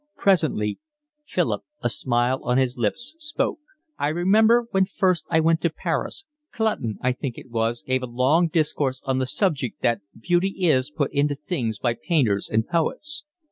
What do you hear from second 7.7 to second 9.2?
gave a long discourse on